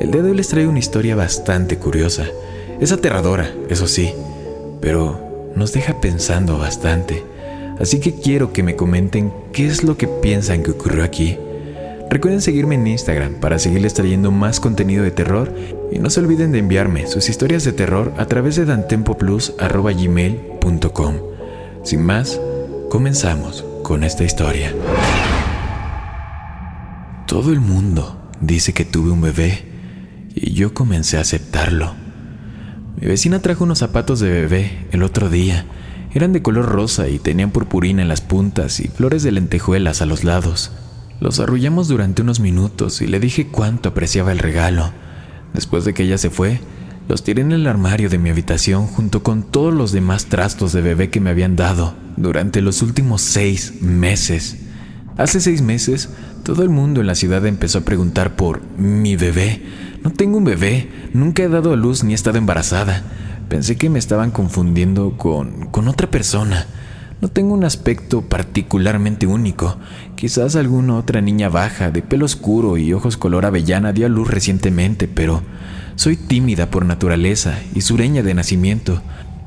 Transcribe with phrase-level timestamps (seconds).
[0.00, 2.24] El día de hoy les traigo una historia bastante curiosa.
[2.80, 4.12] Es aterradora, eso sí,
[4.80, 7.22] pero nos deja pensando bastante.
[7.78, 11.38] Así que quiero que me comenten qué es lo que piensan que ocurrió aquí.
[12.10, 15.54] Recuerden seguirme en Instagram para seguirles trayendo más contenido de terror
[15.92, 21.14] y no se olviden de enviarme sus historias de terror a través de dantempoplus.gmail.com.
[21.84, 22.40] Sin más,
[22.90, 24.74] comenzamos con esta historia.
[27.26, 29.73] Todo el mundo dice que tuve un bebé
[30.34, 31.94] y yo comencé a aceptarlo.
[33.00, 35.66] Mi vecina trajo unos zapatos de bebé el otro día.
[36.12, 40.06] Eran de color rosa y tenían purpurina en las puntas y flores de lentejuelas a
[40.06, 40.72] los lados.
[41.20, 44.92] Los arrullamos durante unos minutos y le dije cuánto apreciaba el regalo.
[45.52, 46.60] Después de que ella se fue,
[47.08, 50.82] los tiré en el armario de mi habitación junto con todos los demás trastos de
[50.82, 54.58] bebé que me habían dado durante los últimos seis meses.
[55.16, 56.08] Hace seis meses,
[56.42, 59.62] todo el mundo en la ciudad empezó a preguntar por mi bebé.
[60.04, 63.02] No tengo un bebé, nunca he dado a luz ni he estado embarazada.
[63.48, 66.66] Pensé que me estaban confundiendo con, con otra persona.
[67.22, 69.78] No tengo un aspecto particularmente único.
[70.14, 74.28] Quizás alguna otra niña baja, de pelo oscuro y ojos color avellana dio a luz
[74.28, 75.42] recientemente, pero
[75.96, 79.00] soy tímida por naturaleza y sureña de nacimiento.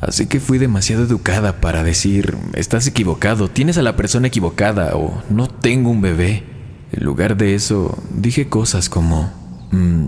[0.00, 5.22] Así que fui demasiado educada para decir, estás equivocado, tienes a la persona equivocada o
[5.30, 6.42] no tengo un bebé.
[6.90, 9.30] En lugar de eso, dije cosas como,
[9.70, 10.06] mm,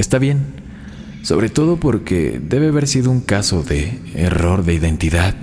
[0.00, 0.40] está bien,
[1.22, 5.34] sobre todo porque debe haber sido un caso de error de identidad.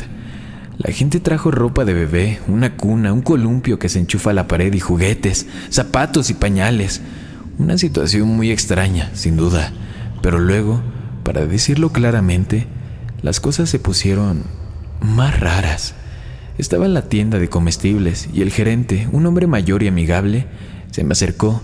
[0.78, 4.47] La gente trajo ropa de bebé, una cuna, un columpio que se enchufa a la
[4.47, 7.01] pared y juguetes, zapatos y pañales.
[7.57, 9.72] Una situación muy extraña, sin duda.
[10.22, 10.81] Pero luego,
[11.23, 12.67] para decirlo claramente,
[13.22, 14.44] las cosas se pusieron
[15.01, 15.96] más raras.
[16.57, 20.46] Estaba en la tienda de comestibles y el gerente, un hombre mayor y amigable,
[20.91, 21.62] se me acercó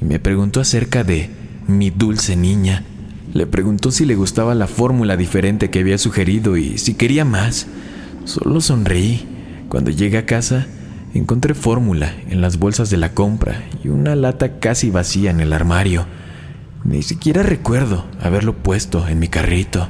[0.00, 2.84] y me preguntó acerca de mi dulce niña.
[3.32, 7.66] Le preguntó si le gustaba la fórmula diferente que había sugerido y si quería más.
[8.24, 9.28] Solo sonreí.
[9.68, 10.66] Cuando llegué a casa,
[11.14, 15.52] encontré fórmula en las bolsas de la compra y una lata casi vacía en el
[15.52, 16.06] armario.
[16.84, 19.88] Ni siquiera recuerdo haberlo puesto en mi carrito.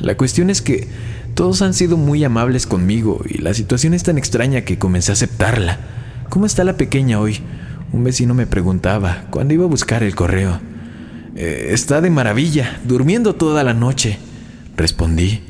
[0.00, 0.88] La cuestión es que
[1.34, 5.14] todos han sido muy amables conmigo y la situación es tan extraña que comencé a
[5.14, 5.78] aceptarla.
[6.30, 7.40] ¿Cómo está la pequeña hoy?
[7.96, 10.60] Un vecino me preguntaba cuando iba a buscar el correo.
[11.34, 14.18] "Eh, está de maravilla, durmiendo toda la noche,
[14.76, 15.40] respondí.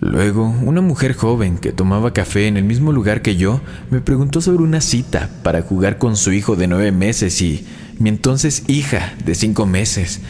[0.00, 4.40] Luego, una mujer joven que tomaba café en el mismo lugar que yo me preguntó
[4.40, 7.66] sobre una cita para jugar con su hijo de nueve meses y
[7.98, 10.22] mi entonces hija de cinco meses.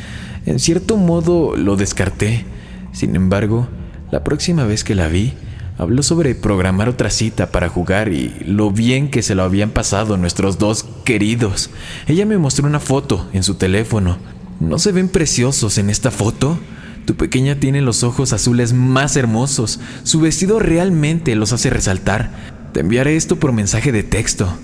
[0.47, 2.44] En cierto modo lo descarté.
[2.91, 3.69] Sin embargo,
[4.10, 5.34] la próxima vez que la vi,
[5.78, 10.16] habló sobre programar otra cita para jugar y lo bien que se lo habían pasado
[10.16, 11.71] nuestros dos queridos.
[12.06, 14.19] Ella me mostró una foto en su teléfono.
[14.60, 16.56] ¿No se ven preciosos en esta foto?
[17.04, 19.81] Tu pequeña tiene los ojos azules más hermosos.
[20.04, 22.31] Su vestido realmente los hace resaltar.
[22.72, 24.56] Te enviaré esto por mensaje de texto.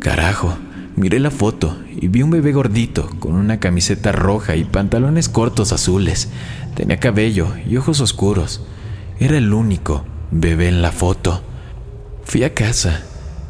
[0.00, 0.54] Carajo,
[0.96, 5.72] miré la foto y vi un bebé gordito con una camiseta roja y pantalones cortos
[5.72, 6.28] azules.
[6.74, 8.60] Tenía cabello y ojos oscuros.
[9.18, 11.42] Era el único bebé en la foto.
[12.26, 13.02] Fui a casa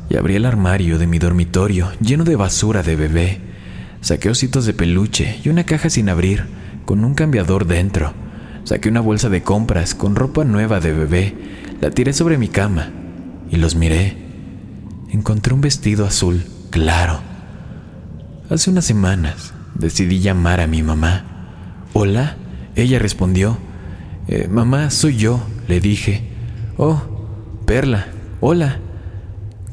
[0.08, 3.40] y abrí el armario de mi dormitorio lleno de basura de bebé.
[4.00, 6.44] Saqué ositos de peluche y una caja sin abrir
[6.84, 8.12] con un cambiador dentro.
[8.64, 11.34] Saqué una bolsa de compras con ropa nueva de bebé.
[11.80, 12.90] La tiré sobre mi cama
[13.50, 14.16] y los miré.
[15.10, 17.20] Encontré un vestido azul claro.
[18.50, 21.24] Hace unas semanas decidí llamar a mi mamá.
[21.92, 22.36] Hola,
[22.76, 23.58] ella respondió.
[24.28, 26.28] "Eh, mamá, soy yo, le dije.
[26.76, 27.02] Oh,
[27.66, 28.08] Perla,
[28.40, 28.80] hola.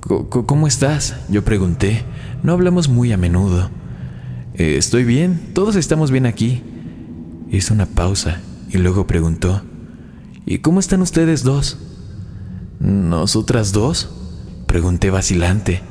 [0.02, 1.16] "Co- co- ¿Cómo estás?
[1.30, 2.04] Yo pregunté.
[2.44, 3.70] No hablamos muy a menudo.
[4.56, 6.62] Eh, estoy bien, todos estamos bien aquí.
[7.52, 9.62] Hizo una pausa y luego preguntó,
[10.46, 11.78] ¿y cómo están ustedes dos?
[12.80, 14.10] ¿Nosotras dos?
[14.68, 15.82] Pregunté vacilante.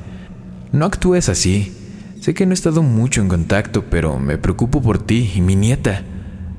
[0.72, 1.72] No actúes así.
[2.20, 5.56] Sé que no he estado mucho en contacto, pero me preocupo por ti y mi
[5.56, 6.02] nieta,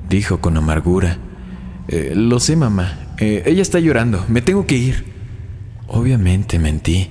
[0.08, 1.18] dijo con amargura.
[1.88, 3.14] Eh, lo sé, mamá.
[3.18, 4.24] Eh, ella está llorando.
[4.28, 5.04] Me tengo que ir.
[5.86, 7.08] Obviamente mentí.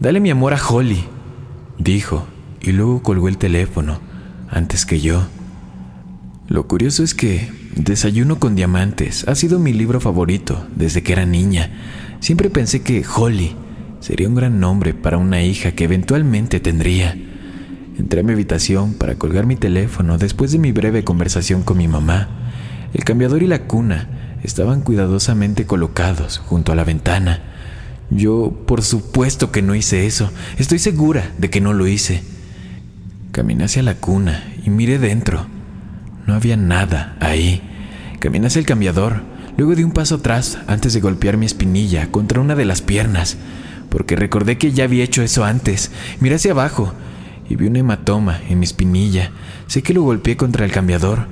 [0.00, 1.04] Dale mi amor a Holly,
[1.78, 2.26] dijo,
[2.60, 4.00] y luego colgó el teléfono
[4.50, 5.22] antes que yo.
[6.48, 11.26] Lo curioso es que Desayuno con Diamantes ha sido mi libro favorito desde que era
[11.26, 11.70] niña.
[12.20, 13.56] Siempre pensé que Holly
[14.00, 17.16] sería un gran nombre para una hija que eventualmente tendría.
[17.98, 21.88] Entré a mi habitación para colgar mi teléfono después de mi breve conversación con mi
[21.88, 22.28] mamá.
[22.92, 27.53] El cambiador y la cuna estaban cuidadosamente colocados junto a la ventana.
[28.10, 30.30] Yo, por supuesto que no hice eso.
[30.58, 32.22] Estoy segura de que no lo hice.
[33.32, 35.46] Caminé hacia la cuna y miré dentro.
[36.26, 37.62] No había nada ahí.
[38.20, 39.22] Caminé hacia el cambiador,
[39.56, 43.36] luego di un paso atrás antes de golpear mi espinilla contra una de las piernas,
[43.90, 45.90] porque recordé que ya había hecho eso antes.
[46.20, 46.94] Miré hacia abajo
[47.48, 49.30] y vi un hematoma en mi espinilla.
[49.66, 51.26] Sé que lo golpeé contra el cambiador,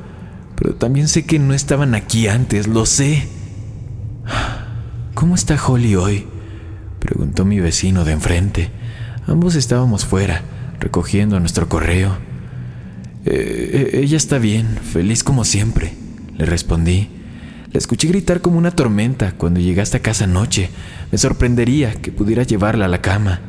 [0.57, 3.29] pero también sé que no estaban aquí antes, lo sé.
[5.15, 6.27] ¿Cómo está Holly hoy?
[7.03, 8.71] Preguntó mi vecino de enfrente.
[9.27, 10.43] Ambos estábamos fuera,
[10.79, 12.17] recogiendo nuestro correo.
[13.25, 15.95] Eh, eh, ella está bien, feliz como siempre,
[16.39, 17.09] le respondí.
[17.73, 20.71] La escuché gritar como una tormenta cuando llegaste a casa anoche.
[21.11, 23.41] Me sorprendería que pudiera llevarla a la cama.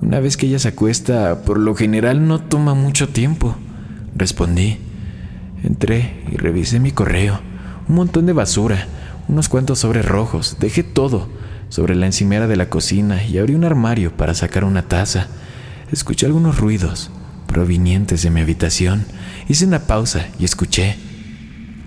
[0.00, 3.54] Una vez que ella se acuesta, por lo general no toma mucho tiempo,
[4.16, 4.78] respondí.
[5.62, 7.40] Entré y revisé mi correo.
[7.88, 8.88] Un montón de basura,
[9.28, 10.56] unos cuantos sobres rojos.
[10.58, 11.37] Dejé todo
[11.68, 15.28] sobre la encimera de la cocina y abrí un armario para sacar una taza.
[15.92, 17.10] Escuché algunos ruidos
[17.46, 19.04] provenientes de mi habitación.
[19.48, 20.96] Hice una pausa y escuché.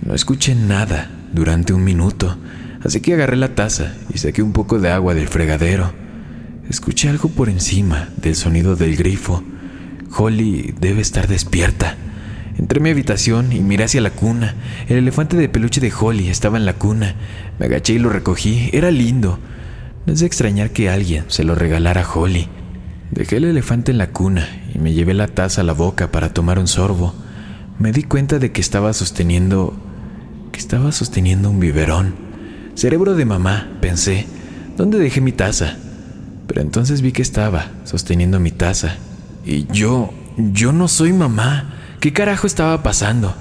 [0.06, 2.38] No escuché nada durante un minuto,
[2.84, 5.94] así que agarré la taza y saqué un poco de agua del fregadero.
[6.70, 9.44] Escuché algo por encima del sonido del grifo.
[10.18, 11.96] Holly debe estar despierta.
[12.58, 14.56] Entré a mi habitación y miré hacia la cuna.
[14.88, 17.16] El elefante de peluche de Holly estaba en la cuna.
[17.60, 18.70] Me agaché y lo recogí.
[18.74, 19.40] Era lindo.
[20.06, 22.48] No es de extrañar que alguien se lo regalara a Holly.
[23.12, 26.34] Dejé el elefante en la cuna y me llevé la taza a la boca para
[26.34, 27.14] tomar un sorbo.
[27.78, 29.76] Me di cuenta de que estaba sosteniendo...
[30.52, 32.16] que estaba sosteniendo un biberón.
[32.74, 34.26] Cerebro de mamá, pensé.
[34.76, 35.78] ¿Dónde dejé mi taza?
[36.48, 38.96] Pero entonces vi que estaba sosteniendo mi taza.
[39.46, 40.12] Y yo...
[40.38, 41.76] yo no soy mamá.
[42.00, 43.36] ¿Qué carajo estaba pasando?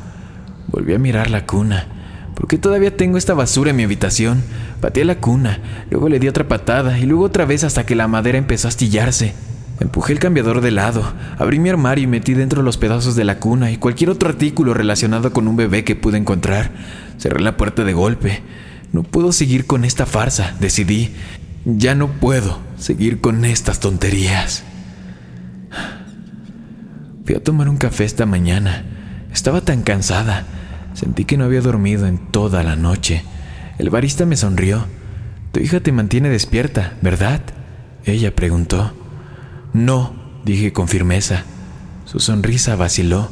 [0.68, 1.99] Volví a mirar la cuna.
[2.40, 4.42] ¿Por qué todavía tengo esta basura en mi habitación?
[4.80, 5.60] Pateé la cuna,
[5.90, 8.70] luego le di otra patada y luego otra vez hasta que la madera empezó a
[8.70, 9.34] astillarse.
[9.78, 11.04] Empujé el cambiador de lado,
[11.36, 14.72] abrí mi armario y metí dentro los pedazos de la cuna y cualquier otro artículo
[14.72, 16.70] relacionado con un bebé que pude encontrar.
[17.18, 18.42] Cerré la puerta de golpe.
[18.94, 21.10] No puedo seguir con esta farsa, decidí.
[21.66, 24.64] Ya no puedo seguir con estas tonterías.
[27.26, 28.86] Fui a tomar un café esta mañana.
[29.30, 30.46] Estaba tan cansada.
[31.00, 33.22] Sentí que no había dormido en toda la noche.
[33.78, 34.84] El barista me sonrió.
[35.50, 37.40] Tu hija te mantiene despierta, ¿verdad?
[38.04, 38.92] Ella preguntó.
[39.72, 40.12] No,
[40.44, 41.44] dije con firmeza.
[42.04, 43.30] Su sonrisa vaciló.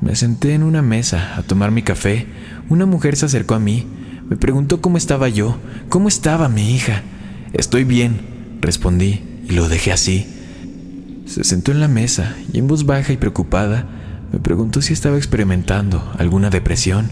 [0.00, 2.26] Me senté en una mesa a tomar mi café.
[2.70, 3.86] Una mujer se acercó a mí.
[4.30, 5.58] Me preguntó cómo estaba yo,
[5.90, 7.02] cómo estaba mi hija.
[7.52, 10.26] Estoy bien, respondí y lo dejé así.
[11.26, 14.03] Se sentó en la mesa y en voz baja y preocupada
[14.34, 17.08] me preguntó si estaba experimentando alguna depresión.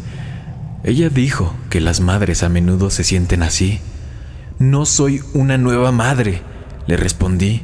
[0.83, 3.79] Ella dijo que las madres a menudo se sienten así.
[4.59, 6.43] No soy una nueva madre,
[6.89, 7.63] le respondí.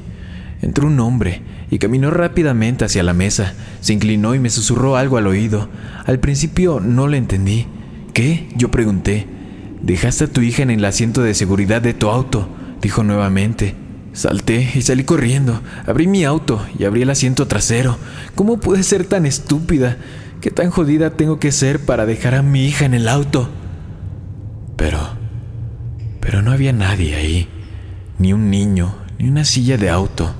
[0.63, 3.55] Entró un hombre y caminó rápidamente hacia la mesa.
[3.81, 5.69] Se inclinó y me susurró algo al oído.
[6.07, 7.67] Al principio no le entendí.
[8.15, 8.49] ¿Qué?
[8.55, 9.27] Yo pregunté.
[9.83, 12.49] Dejaste a tu hija en el asiento de seguridad de tu auto,
[12.81, 13.75] dijo nuevamente.
[14.13, 15.61] Salté y salí corriendo.
[15.87, 17.97] Abrí mi auto y abrí el asiento trasero.
[18.35, 19.97] ¿Cómo pude ser tan estúpida?
[20.41, 23.49] ¿Qué tan jodida tengo que ser para dejar a mi hija en el auto?
[24.77, 24.99] Pero...
[26.21, 27.49] Pero no había nadie ahí.
[28.19, 30.35] Ni un niño, ni una silla de auto.